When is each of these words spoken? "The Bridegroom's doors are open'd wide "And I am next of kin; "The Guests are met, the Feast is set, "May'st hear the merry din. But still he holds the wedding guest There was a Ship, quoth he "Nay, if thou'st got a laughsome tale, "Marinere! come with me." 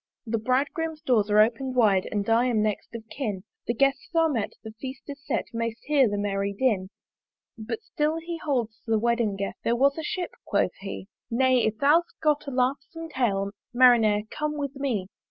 "The 0.25 0.39
Bridegroom's 0.39 1.03
doors 1.03 1.29
are 1.29 1.37
open'd 1.39 1.75
wide 1.75 2.09
"And 2.11 2.27
I 2.27 2.47
am 2.47 2.63
next 2.63 2.95
of 2.95 3.07
kin; 3.11 3.43
"The 3.67 3.75
Guests 3.75 4.09
are 4.15 4.29
met, 4.29 4.53
the 4.63 4.71
Feast 4.81 5.03
is 5.09 5.21
set, 5.23 5.45
"May'st 5.53 5.83
hear 5.83 6.09
the 6.09 6.17
merry 6.17 6.53
din. 6.53 6.89
But 7.55 7.83
still 7.83 8.17
he 8.17 8.37
holds 8.43 8.81
the 8.87 8.97
wedding 8.97 9.35
guest 9.35 9.59
There 9.63 9.75
was 9.75 9.99
a 9.99 10.03
Ship, 10.03 10.31
quoth 10.43 10.73
he 10.79 11.07
"Nay, 11.29 11.63
if 11.67 11.75
thou'st 11.77 12.19
got 12.19 12.47
a 12.47 12.49
laughsome 12.51 13.09
tale, 13.09 13.51
"Marinere! 13.75 14.27
come 14.31 14.57
with 14.57 14.75
me." 14.75 15.07